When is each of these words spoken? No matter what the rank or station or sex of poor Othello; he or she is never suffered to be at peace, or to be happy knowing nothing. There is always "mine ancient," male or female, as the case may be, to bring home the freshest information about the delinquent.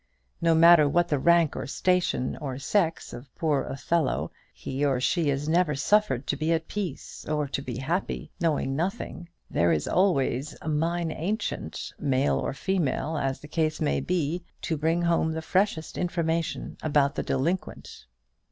No 0.41 0.55
matter 0.55 0.89
what 0.89 1.09
the 1.09 1.19
rank 1.19 1.55
or 1.55 1.67
station 1.67 2.35
or 2.37 2.57
sex 2.57 3.13
of 3.13 3.29
poor 3.35 3.61
Othello; 3.65 4.31
he 4.51 4.83
or 4.83 4.99
she 4.99 5.29
is 5.29 5.47
never 5.47 5.75
suffered 5.75 6.25
to 6.25 6.35
be 6.35 6.51
at 6.51 6.67
peace, 6.67 7.23
or 7.27 7.47
to 7.49 7.61
be 7.61 7.77
happy 7.77 8.31
knowing 8.39 8.75
nothing. 8.75 9.29
There 9.51 9.71
is 9.71 9.87
always 9.87 10.55
"mine 10.65 11.11
ancient," 11.11 11.93
male 11.99 12.39
or 12.39 12.51
female, 12.55 13.15
as 13.15 13.41
the 13.41 13.47
case 13.47 13.79
may 13.79 13.99
be, 13.99 14.43
to 14.63 14.75
bring 14.75 15.03
home 15.03 15.33
the 15.33 15.41
freshest 15.43 15.99
information 15.99 16.77
about 16.81 17.13
the 17.13 17.21
delinquent. 17.21 18.07